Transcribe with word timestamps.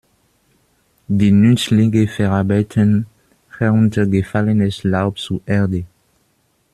Die 1.09 1.29
Nützlinge 1.29 2.07
verarbeiten 2.07 3.05
heruntergefallenes 3.59 4.83
Laub 4.83 5.19
zu 5.19 5.43
Erde. 5.45 5.85